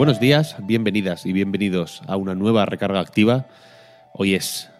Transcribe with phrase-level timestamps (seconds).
[0.00, 3.44] Buenos días, bienvenidas y bienvenidos a una nueva recarga activa.
[4.14, 4.70] Hoy es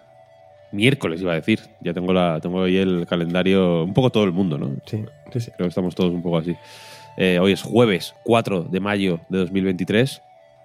[0.72, 1.60] miércoles, iba a decir.
[1.82, 4.76] Ya tengo, la, tengo ahí el calendario, un poco todo el mundo, ¿no?
[4.86, 5.50] Sí, sí, sí.
[5.50, 6.56] Creo que estamos todos un poco así.
[7.18, 10.22] Eh, hoy es jueves 4 de mayo de 2023.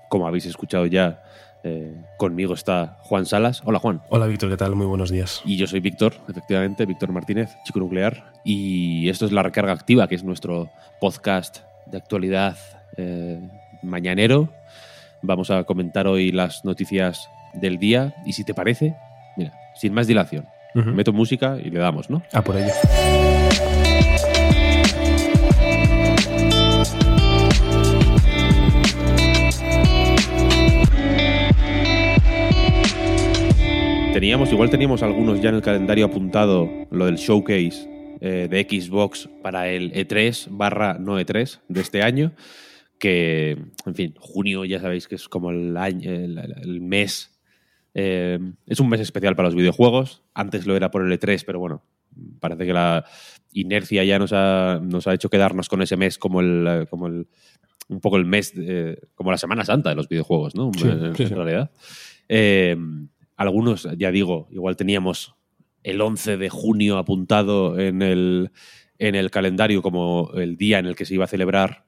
[0.08, 1.22] Como habéis escuchado ya,
[1.66, 3.62] eh, conmigo está Juan Salas.
[3.66, 4.04] Hola Juan.
[4.08, 4.74] Hola Víctor, ¿qué tal?
[4.74, 5.42] Muy buenos días.
[5.44, 8.32] Y yo soy Víctor, efectivamente, Víctor Martínez, chico nuclear.
[8.46, 10.70] Y esto es La Recarga Activa, que es nuestro
[11.02, 12.56] podcast de actualidad
[12.96, 13.42] eh,
[13.86, 14.50] mañanero.
[15.22, 18.16] Vamos a comentar hoy las noticias del día.
[18.26, 18.96] Y si te parece,
[19.38, 22.24] mira, sin más dilación, meto música y le damos, ¿no?
[22.34, 22.74] A por ello.
[34.16, 37.86] Teníamos, igual teníamos algunos ya en el calendario apuntado lo del showcase
[38.22, 42.32] eh, de Xbox para el E3 barra no E3 de este año,
[43.06, 43.52] que,
[43.86, 47.40] en fin, junio ya sabéis que es como el, año, el, el mes,
[47.94, 51.60] eh, es un mes especial para los videojuegos, antes lo era por el E3, pero
[51.60, 51.84] bueno,
[52.40, 53.06] parece que la
[53.54, 57.06] inercia ya nos ha, nos ha hecho quedarnos con ese mes como el, eh, como
[57.06, 57.28] el
[57.88, 60.72] un poco el mes, de- como la Semana Santa de los videojuegos, ¿no?
[60.74, 61.36] Sí, en, sí, en sí.
[61.36, 61.70] realidad.
[62.28, 62.76] Eh,
[63.36, 65.36] algunos, ya digo, igual teníamos
[65.84, 68.50] el 11 de junio apuntado en el,
[68.98, 71.85] en el calendario como el día en el que se iba a celebrar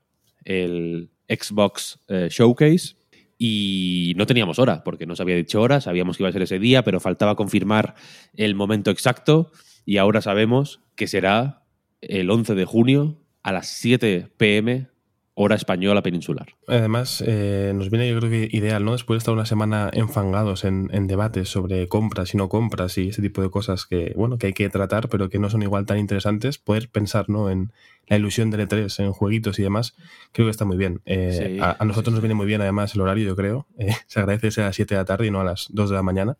[0.48, 2.96] el Xbox eh, Showcase
[3.38, 6.42] y no teníamos hora, porque no se había dicho hora, sabíamos que iba a ser
[6.42, 7.96] ese día, pero faltaba confirmar
[8.34, 9.52] el momento exacto
[9.86, 11.64] y ahora sabemos que será
[12.02, 14.88] el 11 de junio a las 7 pm
[15.40, 16.48] hora española peninsular.
[16.68, 18.94] Además, eh, nos viene yo creo que ideal, ¿no?
[18.94, 23.10] Después de estar una semana enfangados en, en debates sobre compras y no compras y
[23.10, 25.86] ese tipo de cosas que, bueno, que hay que tratar, pero que no son igual
[25.86, 27.52] tan interesantes, poder pensar, ¿no?
[27.52, 27.72] En
[28.08, 29.96] la ilusión del E3, en jueguitos y demás,
[30.32, 31.02] creo que está muy bien.
[31.06, 33.68] Eh, Sí, a, a nosotros sí, nos viene muy bien además el horario, yo creo.
[33.78, 35.92] Eh, se agradece ser a las 7 de la tarde y no a las 2
[35.92, 36.38] de la mañana.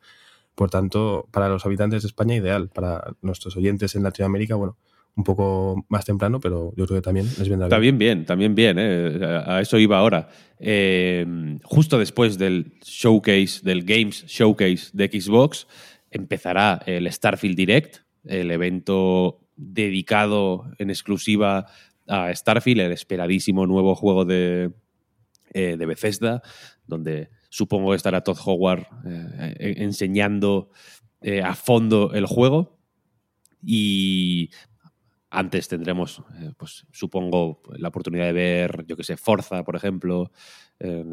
[0.56, 2.70] Por tanto, para los habitantes de España, ideal.
[2.74, 4.76] Para nuestros oyentes en Latinoamérica, bueno,
[5.18, 7.70] un poco más temprano, pero yo creo que también les vendrá bien.
[7.70, 8.78] También bien, también bien.
[8.80, 9.44] ¿eh?
[9.46, 10.30] A eso iba ahora.
[10.60, 11.26] Eh,
[11.64, 15.68] justo después del showcase, del Games Showcase de Xbox,
[16.12, 21.66] empezará el Starfield Direct, el evento dedicado en exclusiva
[22.08, 24.72] a Starfield, el esperadísimo nuevo juego de,
[25.52, 26.44] eh, de Bethesda,
[26.86, 30.70] donde supongo que estará Todd Howard eh, enseñando
[31.44, 32.78] a fondo el juego.
[33.64, 34.52] Y
[35.30, 40.32] antes tendremos, eh, pues supongo, la oportunidad de ver, yo que sé, Forza, por ejemplo.
[40.80, 41.04] Eh,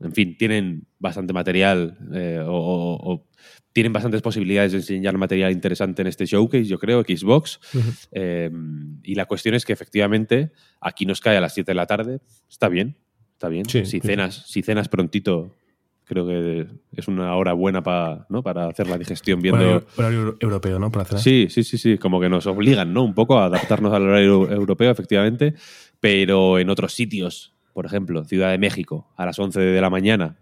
[0.00, 3.26] en fin, tienen bastante material eh, o, o- o
[3.72, 7.58] tienen bastantes posibilidades de enseñar material interesante en este showcase, yo creo, Xbox.
[8.12, 8.50] Eh,
[9.02, 10.50] y la cuestión es que efectivamente
[10.80, 12.20] aquí nos cae a las 7 de la tarde.
[12.48, 12.96] Está bien,
[13.32, 13.64] está bien.
[13.68, 14.00] Sí, si, sí.
[14.00, 15.54] cenas, si cenas prontito,
[16.04, 18.42] creo que es una hora buena pa- ¿no?
[18.42, 19.84] para hacer la digestión viendo...
[19.96, 20.90] Horario, europeo, ¿no?
[20.92, 21.18] Para.
[21.18, 23.02] Sí, sí, sí, sí, como que nos obligan, ¿no?
[23.04, 25.54] Un poco a adaptarnos al horario europeo, efectivamente,
[26.00, 30.38] pero en otros sitios, por ejemplo, Ciudad de México, a las 11 de la mañana,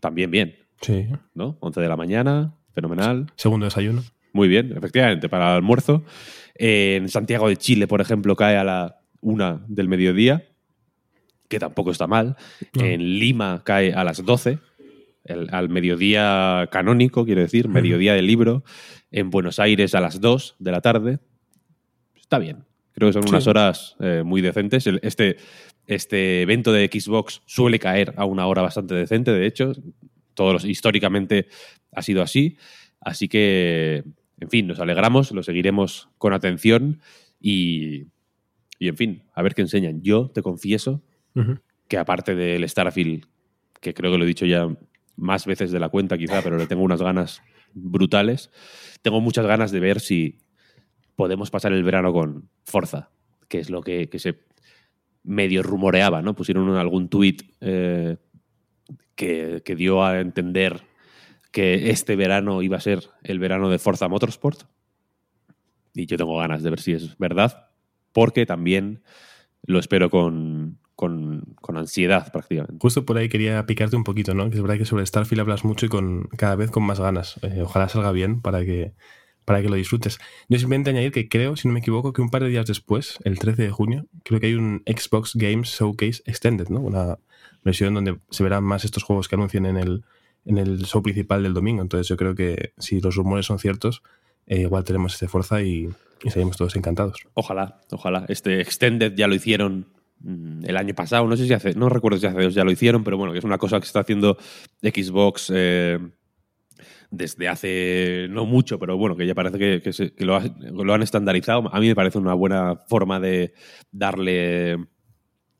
[0.00, 1.06] también bien, Sí.
[1.34, 1.58] ¿no?
[1.60, 4.02] 11 de la mañana, fenomenal, Segundo desayuno.
[4.32, 6.04] muy bien, efectivamente, para el almuerzo.
[6.54, 10.44] Eh, en Santiago de Chile, por ejemplo, cae a la una del mediodía,
[11.48, 12.36] que tampoco está mal.
[12.74, 12.84] No.
[12.84, 14.58] En Lima cae a las 12,
[15.24, 18.64] el- al mediodía canónico, quiero decir, mediodía del libro.
[19.10, 21.18] En Buenos Aires a las 2 de la tarde.
[22.20, 22.64] Está bien.
[22.92, 23.28] Creo que son Sí.
[23.30, 24.86] unas horas eh, muy decentes.
[24.86, 25.36] El- Este,
[25.86, 29.72] este evento de Xbox suele caer a una hora bastante decente, de hecho.
[30.34, 31.48] Todos los- históricamente
[31.92, 32.56] ha sido así.
[33.00, 34.04] Así que,
[34.40, 37.00] en fin, nos alegramos, lo seguiremos con atención
[37.40, 38.06] y,
[38.78, 40.02] y en fin, a ver qué enseñan.
[40.02, 41.02] Yo te confieso
[41.88, 43.24] que aparte del Starfield,
[43.80, 44.68] que creo que lo he dicho ya
[45.20, 47.42] más veces de la cuenta quizá, pero le tengo unas ganas
[47.74, 48.50] brutales,
[49.02, 50.38] tengo muchas ganas de ver si
[51.14, 53.10] podemos pasar el verano con Forza,
[53.48, 54.40] que es lo que, que se
[55.22, 56.34] medio rumoreaba, ¿no?
[56.34, 58.16] Pusieron algún tuit eh,
[59.14, 60.80] que, que dio a entender
[61.50, 64.62] que este verano iba a ser el verano de Forza Motorsport.
[65.94, 67.68] Y yo tengo ganas de ver si es verdad.
[68.12, 69.02] porque también
[69.62, 72.76] lo espero con, con, ansiedad prácticamente.
[72.78, 74.50] Justo por ahí quería picarte un poquito, ¿no?
[74.50, 77.40] Que es verdad que sobre Starfield hablas mucho y con cada vez con más ganas.
[77.42, 78.92] Eh, ojalá salga bien para que,
[79.46, 80.18] para que lo disfrutes.
[80.50, 83.16] Yo simplemente añadir que creo, si no me equivoco, que un par de días después,
[83.24, 86.80] el 13 de junio, creo que hay un Xbox Games Showcase Extended, ¿no?
[86.80, 87.18] Una
[87.64, 90.04] versión donde se verán más estos juegos que anuncian en el,
[90.44, 91.80] en el show principal del domingo.
[91.80, 94.02] Entonces yo creo que si los rumores son ciertos,
[94.46, 95.88] eh, igual tenemos este fuerza y,
[96.22, 97.22] y seguimos todos encantados.
[97.32, 98.26] Ojalá, ojalá.
[98.28, 99.86] Este Extended ya lo hicieron
[100.24, 103.04] el año pasado, no sé si hace, no recuerdo si hace dos ya lo hicieron,
[103.04, 104.36] pero bueno, que es una cosa que está haciendo
[104.82, 105.98] Xbox eh,
[107.10, 110.40] desde hace no mucho, pero bueno, que ya parece que, lo,
[110.84, 111.74] lo, han estandarizado.
[111.74, 113.54] A mí me parece una buena forma de
[113.90, 114.76] darle,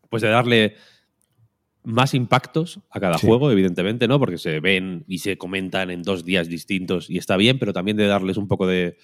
[0.08, 0.76] pues de darle
[1.82, 4.18] más impactos a cada juego, evidentemente, ¿no?
[4.18, 7.96] Porque se ven y se comentan en dos días distintos y está bien, pero también
[7.96, 8.98] de darles un poco de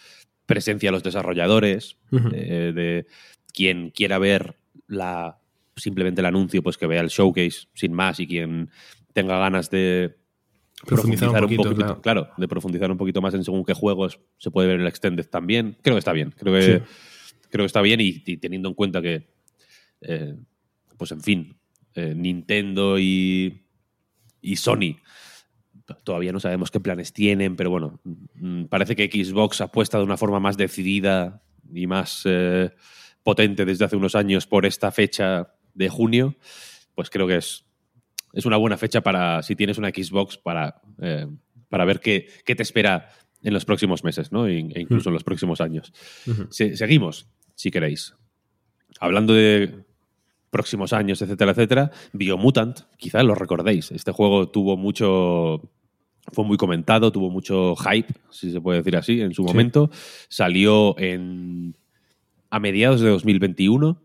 [0.45, 3.07] presencia a los desarrolladores, de,
[3.53, 4.57] quien quiera ver
[4.87, 5.39] la
[5.77, 8.71] simplemente el anuncio, pues que vea el showcase sin más y quien
[9.13, 10.17] tenga ganas de
[10.87, 12.29] profundizar, un, poquito, claro.
[12.37, 15.27] de profundizar un poquito más en según qué juegos se puede ver en el extended
[15.27, 15.77] también.
[15.83, 16.83] Creo que está bien, creo que
[17.51, 19.29] creo que está bien y, teniendo en cuenta que
[20.01, 20.37] eh,
[20.97, 21.59] pues en fin,
[21.95, 23.67] eh, Nintendo y,
[24.41, 24.97] y Sony.
[26.03, 28.01] Todavía no sabemos qué planes tienen, pero bueno,
[28.35, 32.71] mm, parece que Xbox apuesta de una forma más decidida y más eh,
[33.23, 36.35] potente desde hace unos años por esta fecha de junio.
[36.95, 37.65] Pues creo que es,
[38.33, 41.27] es una buena fecha para, si tienes una Xbox, para, eh,
[41.69, 43.11] para ver qué, qué, te espera
[43.43, 44.47] en los próximos meses, ¿no?
[44.47, 45.93] E, incluso en los próximos años.
[46.51, 48.15] seguimos, si queréis.
[48.99, 49.85] Hablando de
[50.51, 51.91] próximos años, etcétera, etcétera.
[52.13, 53.93] Biomutant, quizás lo recordéis.
[53.93, 55.61] Este juego tuvo mucho.
[56.33, 59.91] Fue muy comentado, tuvo mucho hype, si se puede decir así, en su momento.
[60.29, 61.77] Salió en.
[62.51, 64.03] a mediados de 2021,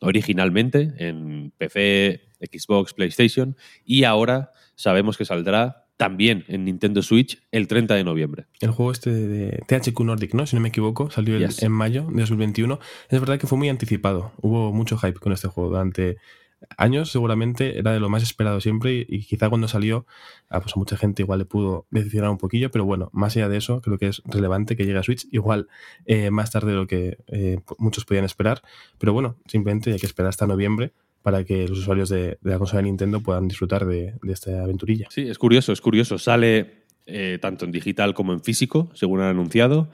[0.00, 7.68] originalmente, en PC, Xbox, PlayStation, y ahora sabemos que saldrá también en Nintendo Switch el
[7.68, 8.46] 30 de noviembre.
[8.60, 10.46] El juego este de THQ Nordic, ¿no?
[10.46, 12.78] Si no me equivoco, salió en mayo de 2021.
[13.08, 14.32] Es verdad que fue muy anticipado.
[14.42, 15.70] Hubo mucho hype con este juego.
[15.70, 16.18] Durante
[16.76, 20.06] años seguramente era de lo más esperado siempre y, quizá cuando salió
[20.48, 23.48] a, pues a mucha gente igual le pudo decepcionar un poquillo, pero bueno, más allá
[23.48, 25.68] de eso creo que es relevante que llegue a Switch igual
[26.06, 28.62] eh, más tarde de lo que eh, muchos podían esperar,
[28.98, 30.92] pero bueno, simplemente hay que esperar hasta noviembre
[31.22, 35.08] para que los usuarios de, la consola de Nintendo puedan disfrutar de, esta aventurilla.
[35.10, 36.18] Sí, es curioso, es curioso.
[36.18, 39.88] Sale eh, tanto en digital como en físico, según han anunciado.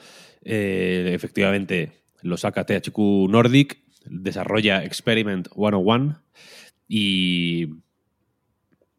[0.44, 2.98] Efectivamente, lo saca THQ
[3.28, 6.20] Nordic, desarrolla Experiment 101
[6.88, 7.68] y,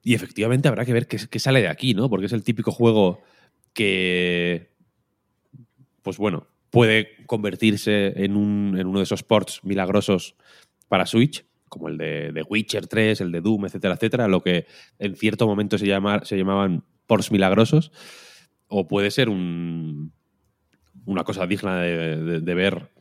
[0.03, 2.09] y efectivamente habrá que ver qué, sale de aquí, ¿no?
[2.09, 3.21] Porque es el típico juego
[3.73, 4.71] que,
[6.01, 10.35] pues bueno, puede convertirse en, un, en uno de esos ports milagrosos
[10.87, 14.67] para Switch como el de, Witcher 3, el de Doom, etcétera, etcétera, lo que
[14.99, 17.91] en cierto momento se, se llamaban ports milagrosos,
[18.67, 20.13] o puede ser un,
[21.05, 22.91] una cosa digna de, ver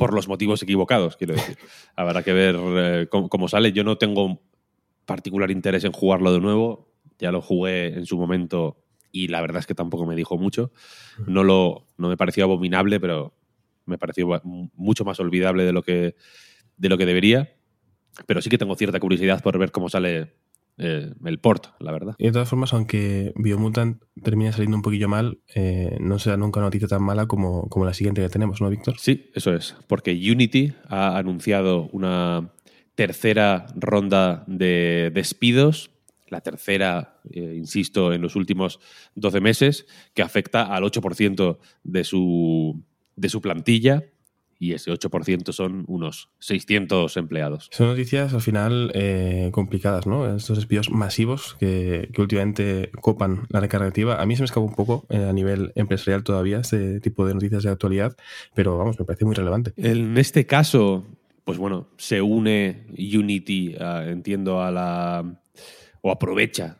[0.00, 1.58] por los motivos equivocados, quiero decir.
[1.94, 3.72] Habrá que ver eh, cómo, sale.
[3.72, 4.40] Yo no tengo
[5.04, 6.90] particular interés en jugarlo de nuevo.
[7.18, 8.82] Ya lo jugué en su momento
[9.12, 10.72] y la verdad es que tampoco me dijo mucho.
[11.26, 13.34] No, lo, no me pareció abominable, pero
[13.84, 16.16] me pareció mucho más olvidable de lo que,
[16.78, 17.54] de lo que debería
[18.26, 20.34] pero sí que tengo cierta curiosidad por ver cómo sale
[20.82, 22.14] eh, el port, la verdad.
[22.16, 26.58] Y de todas formas, aunque Biomutant termine saliendo un poquillo mal, eh, no será nunca
[26.60, 28.98] una noticia tan mala como, como la siguiente que tenemos, ¿no, Víctor?
[28.98, 32.52] Sí, eso es, porque Unity ha anunciado una
[32.94, 35.90] tercera ronda de despidos,
[36.28, 38.80] la tercera, eh, insisto, en los últimos
[39.16, 42.82] 12 meses, que afecta al 8% de su,
[43.16, 44.04] de su plantilla
[44.60, 47.68] y ese 8% son unos 600 empleados.
[47.72, 50.36] Son noticias al final eh, complicadas, ¿no?
[50.36, 54.20] Estos despidos masivos que, últimamente copan la recarga activa.
[54.20, 57.32] A mí se me escapa un poco eh, a nivel empresarial todavía este tipo de
[57.32, 58.14] noticias de actualidad,
[58.54, 59.72] pero vamos, me parece muy relevante.
[59.78, 61.06] En este caso,
[61.44, 65.40] pues bueno, se une Unity, entiendo, a la...
[66.02, 66.76] o aprovecha,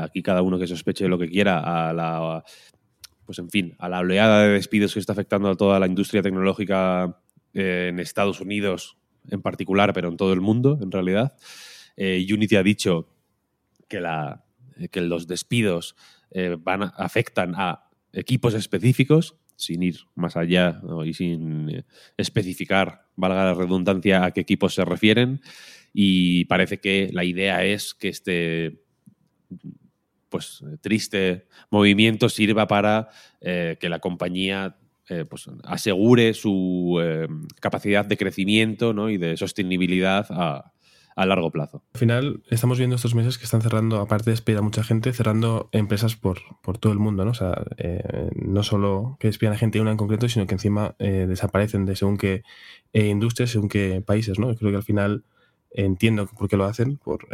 [0.00, 2.42] aquí cada uno que sospeche lo que quiera, a la
[3.30, 6.20] pues en fin, a la oleada de despidos que está afectando a toda la industria
[6.20, 7.16] tecnológica
[7.54, 8.96] eh, en Estados Unidos
[9.28, 11.36] en particular, pero en todo el mundo, en realidad.
[11.96, 13.08] Eh, Unity ha dicho
[13.86, 14.42] que, la,
[14.90, 15.94] que los despidos
[16.32, 21.84] eh, van afectan a equipos específicos, sin ir más allá y sin
[22.16, 25.40] especificar, valga la redundancia, a qué equipos se refieren.
[25.92, 28.82] Y parece que la idea es que este
[30.30, 33.10] pues triste movimiento sirva para
[33.40, 34.76] eh, que la compañía
[35.10, 37.26] eh, pues, asegure su eh,
[37.60, 39.10] capacidad de crecimiento ¿no?
[39.10, 40.72] y de sostenibilidad a,
[41.16, 41.82] a largo plazo.
[41.94, 45.12] Al final, estamos viendo estos meses que están cerrando, aparte de despedir a mucha gente,
[45.12, 47.32] cerrando empresas por, por todo el mundo, ¿no?
[47.32, 50.94] O sea, eh, no solo que despidan a gente una en concreto, sino que encima
[51.00, 52.44] desaparecen de según qué
[52.92, 54.54] industrias, según qué países, ¿no?
[54.54, 55.24] Creo que al final
[55.72, 57.26] entiendo por qué lo hacen, por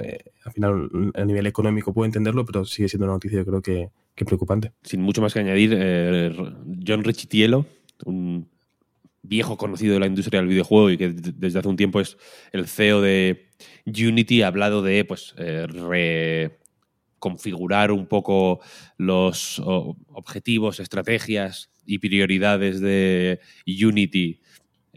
[0.45, 3.90] al final a nivel económico puedo entenderlo, pero sigue siendo una noticia yo creo que,
[4.16, 4.73] Qué preocupante.
[4.83, 6.35] Sin mucho más que añadir, eh,
[6.87, 7.66] John Richitielo,
[8.07, 8.49] un
[9.23, 12.16] viejo conocido de la industria del videojuego y que desde hace un tiempo es
[12.52, 13.50] el CEO de
[13.85, 15.66] Unity, ha hablado de pues, eh,
[17.19, 18.61] reconfigurar un poco
[18.97, 24.40] los objetivos, estrategias y prioridades de Unity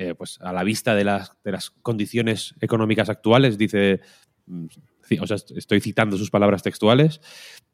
[0.01, 3.57] eh, pues, a la vista de las, de las condiciones económicas actuales.
[3.57, 3.99] Dice,
[4.45, 4.67] mm,
[5.19, 7.19] o sea, estoy citando sus palabras textuales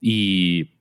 [0.01, 0.79] y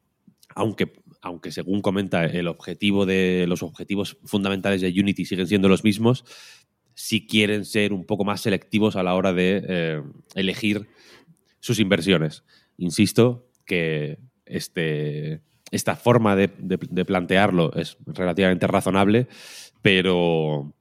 [0.55, 5.85] aunque, aunque según comenta el objetivo de los objetivos fundamentales de Unity siguen siendo los
[5.85, 6.25] mismos,
[6.95, 10.03] si quieren ser un poco más selectivos a la hora de eh,
[10.35, 10.89] elegir
[11.61, 12.43] sus inversiones.
[12.79, 19.29] Insisto que este, esta forma de, plantearlo es relativamente razonable,
[19.83, 20.73] pero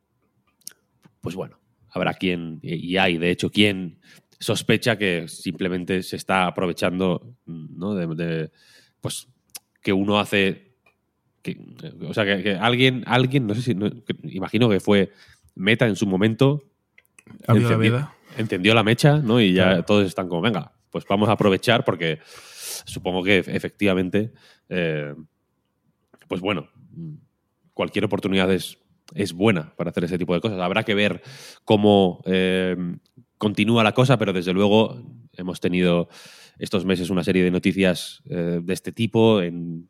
[1.24, 1.58] pues bueno,
[1.90, 4.02] habrá quien, y hay de hecho quien
[4.40, 7.96] sospecha que simplemente se está aprovechando ¿no?
[7.96, 8.52] de,
[9.00, 9.30] pues
[9.82, 10.74] que uno hace.
[11.42, 11.58] Que,
[12.02, 13.76] o sea, que, alguien, alguien, no sé si.
[14.24, 15.12] imagino que fue
[15.56, 16.62] Meta en su momento.
[17.48, 19.40] Encendió, entendió la mecha, ¿no?
[19.40, 22.20] Y ya todos están como, venga, pues vamos a aprovechar porque
[22.86, 24.34] supongo que efectivamente.
[24.68, 25.16] Eh,
[26.28, 26.68] pues bueno,
[27.74, 28.78] cualquier oportunidad es,
[29.14, 30.60] es buena para hacer ese tipo de cosas.
[30.60, 31.22] Habrá que ver
[31.66, 32.76] cómo eh,
[33.38, 35.02] continúa la cosa, pero desde luego
[35.34, 36.10] hemos tenido
[36.60, 39.90] estos meses una serie de noticias eh, de este tipo en,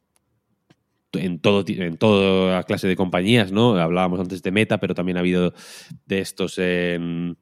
[1.13, 3.75] en, todo, en toda clase de compañías, ¿no?
[3.77, 5.53] Hablábamos antes de Meta, pero también ha habido
[6.05, 7.37] de estos en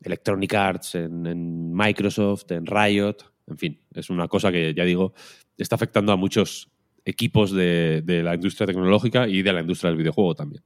[0.00, 5.14] Electronic Arts, en, Microsoft, en Riot, en fin, es una cosa que, ya digo,
[5.56, 6.70] está afectando a muchos
[7.04, 10.62] equipos de, la industria tecnológica y de la industria del videojuego también.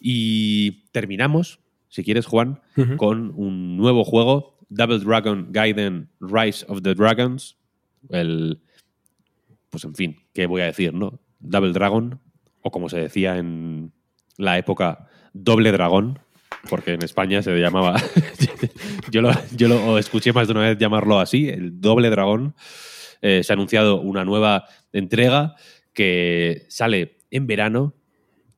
[0.00, 2.60] Y terminamos, si quieres, Juan,
[2.96, 7.56] con un nuevo juego Double Dragon Gaiden Rise of the Dragons.
[8.08, 8.60] El.
[9.68, 11.20] Pues en fin, ¿qué voy a decir, no?
[11.38, 12.18] Double Dragon,
[12.62, 13.92] o como se decía en
[14.36, 16.18] la época, Doble Dragón,
[16.68, 18.00] porque en España se llamaba.
[19.10, 22.54] yo, lo, yo lo escuché más de una vez llamarlo así, el Doble Dragón.
[23.22, 25.54] Eh, se ha anunciado una nueva entrega
[25.92, 27.94] que sale en verano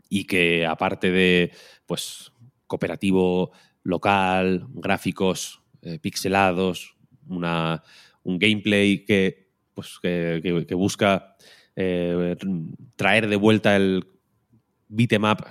[0.08, 1.52] y que aparte de
[1.86, 2.32] pues
[2.66, 3.52] cooperativo
[3.82, 7.82] local, gráficos eh, pixelados, una,
[8.22, 11.36] un gameplay que, pues, que, busca
[11.76, 12.36] eh,
[12.96, 14.06] traer de vuelta el
[14.88, 15.44] beat'em up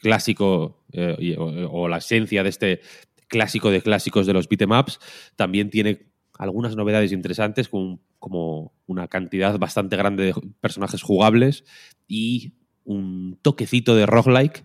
[0.00, 2.80] clásico eh, o, la esencia de este
[3.28, 4.98] clásico de clásicos de los beat'em ups,
[5.36, 6.06] también tiene
[6.38, 11.64] algunas novedades interesantes con, como una cantidad bastante grande de personajes jugables
[12.06, 14.64] y un toquecito de roguelike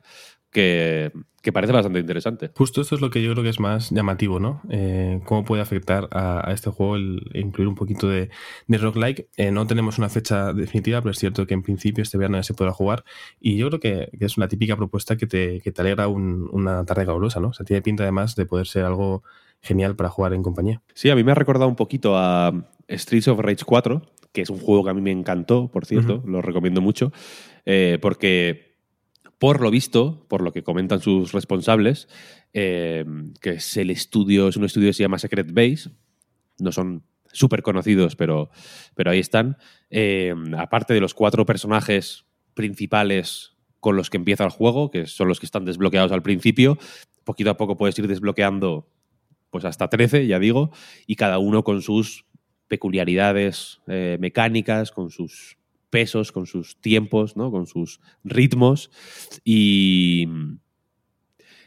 [0.52, 1.12] que,
[1.54, 2.52] parece bastante interesante.
[2.56, 4.62] Justo esto es lo que yo creo que es más llamativo, ¿no?
[4.70, 8.30] Eh, ¿Cómo puede afectar a, este juego incluir un poquito de,
[8.68, 9.30] de roguelike?
[9.38, 12.44] Eh, no tenemos una fecha definitiva, pero es cierto que en principio este verano ya
[12.44, 13.04] se podrá jugar.
[13.40, 17.06] Y yo creo que, es una típica propuesta que te, que te alegra una tarde
[17.06, 17.52] calurosa, ¿no?
[17.58, 19.24] O tiene pinta además de poder ser algo
[19.62, 20.82] genial para jugar en compañía.
[20.94, 22.52] Sí, a mí me ha recordado un poquito a
[22.90, 24.02] Streets of Rage 4,
[24.32, 27.12] que es un juego que a mí me encantó, por cierto, lo recomiendo mucho,
[27.66, 28.72] eh, porque
[29.38, 32.08] por lo visto, por lo que comentan sus responsables,
[32.54, 33.06] eh,
[33.42, 35.90] que es el estudio, es un estudio que se llama Secret Base,
[36.60, 37.04] no son
[37.34, 38.50] súper conocidos, pero,
[38.96, 39.58] pero ahí están.
[39.90, 45.28] Eh, aparte de los cuatro personajes principales con los que empieza el juego, que son
[45.28, 46.78] los que están desbloqueados al principio,
[47.24, 48.88] poquito a poco puedes ir desbloqueando
[49.52, 50.72] pues hasta 13, ya digo,
[51.06, 52.26] y cada uno con sus
[52.68, 55.58] peculiaridades eh, mecánicas, con sus
[55.90, 57.52] pesos, con sus tiempos, ¿no?
[57.52, 58.90] con sus ritmos.
[59.44, 60.28] Y,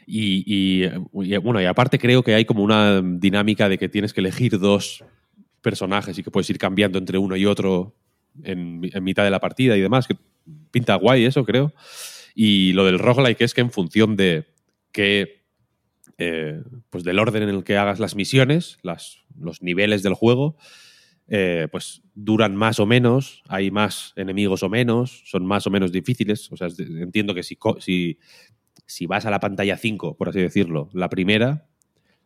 [0.07, 4.59] y, bueno, y aparte creo que hay como una dinámica de que tienes que elegir
[4.59, 5.05] dos
[5.61, 7.95] personajes y que puedes ir cambiando entre uno y otro
[8.43, 10.17] en, mitad de la partida y demás, que
[10.71, 11.73] pinta guay eso, creo.
[12.33, 14.45] Y lo del roguelike es que en función de
[14.91, 15.44] que
[16.17, 20.57] eh, pues del orden en el que hagas las misiones, las, los niveles del juego,
[21.27, 25.91] eh, pues duran más o menos, hay más enemigos o menos, son más o menos
[25.91, 26.51] difíciles.
[26.51, 28.19] O sea, entiendo que si, si,
[28.85, 31.67] si vas a la pantalla 5, por así decirlo, la primera,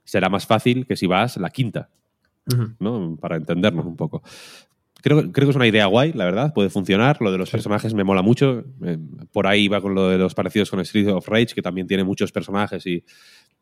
[0.04, 1.90] será más fácil que si vas la quinta,
[2.80, 3.18] ¿no?
[3.20, 4.22] Para entendernos un poco.
[5.02, 7.22] creo, creo que es una idea guay, la verdad, puede funcionar.
[7.22, 8.66] Lo de los personajes me mola mucho.
[8.84, 8.98] Eh,
[9.32, 12.04] por ahí va con lo de los parecidos con Street of Rage, que también tiene
[12.04, 13.04] muchos personajes y,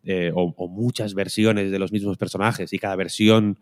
[0.10, 3.60] eh, o, muchas versiones de los mismos personajes y cada versión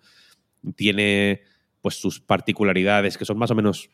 [0.76, 1.42] tiene
[1.82, 3.90] pues sus particularidades que son más o menos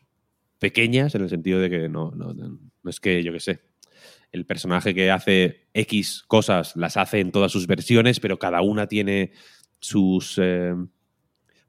[0.58, 3.60] pequeñas en el sentido de que no, no, no es que, yo qué sé,
[4.32, 8.86] el personaje que hace X cosas las hace en todas sus versiones, pero cada una
[8.86, 9.32] tiene
[9.78, 10.74] sus eh,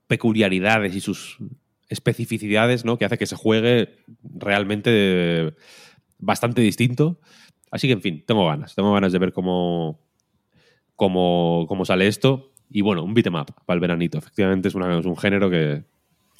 [0.07, 1.37] peculiaridades y sus
[1.87, 2.97] especificidades, ¿no?
[2.97, 5.53] Que hace que se juegue realmente
[6.17, 7.19] bastante distinto.
[7.71, 8.75] Así que, en fin, tengo ganas.
[8.75, 10.02] Tengo ganas de ver cómo,
[10.95, 12.51] cómo, cómo sale esto.
[12.69, 14.17] Y bueno, un beat'em up para el veranito.
[14.17, 15.83] Efectivamente, es, una- es un género que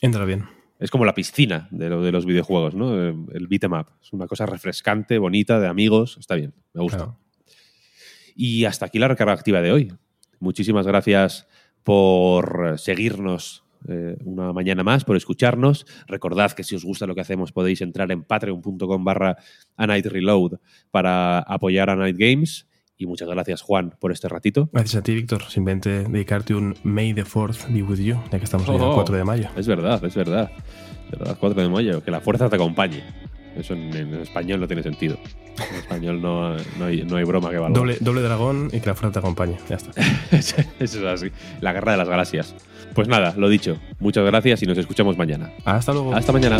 [0.02, 0.46] Entra bien.
[0.80, 2.96] es como la piscina de, lo, de los videojuegos, ¿no?
[2.98, 3.88] El beat'em up.
[4.02, 6.18] Es una cosa refrescante, bonita, de amigos.
[6.20, 6.98] Está bien, me gusta.
[6.98, 7.20] Claro.
[8.36, 9.94] Y hasta aquí la recarga activa de hoy.
[10.40, 11.48] Muchísimas gracias
[11.84, 15.86] por seguirnos eh, una mañana más, por escucharnos.
[16.08, 19.38] Recordad que si os gusta lo que hacemos podéis entrar en patreon.com barra
[19.78, 20.54] a Night Reload
[20.90, 22.68] para apoyar a Night Games.
[23.04, 24.70] Y muchas gracias, Juan, por este ratito.
[24.72, 25.44] Gracias a ti, Víctor.
[25.50, 28.76] Simplemente dedicarte un May the 4th be with you, ya que estamos Oh.
[28.76, 29.50] el 4 de mayo.
[29.58, 30.50] Es verdad, es verdad.
[31.12, 32.02] Es verdad, 4 de mayo.
[32.02, 33.04] Que la fuerza te acompañe.
[33.58, 35.18] Eso en, en español no tiene sentido.
[35.70, 37.78] En español no, no hay, no hay broma que valga.
[37.78, 39.58] Doble, doble dragón y que la fuerza te acompañe.
[39.70, 39.92] Ya está.
[40.32, 41.28] Eso es así.
[41.60, 42.56] La guerra de las galaxias.
[42.96, 43.78] Pues nada, lo dicho.
[44.00, 45.52] Muchas gracias y nos escuchamos mañana.
[45.66, 46.16] Hasta luego.
[46.16, 46.60] Hasta mañana.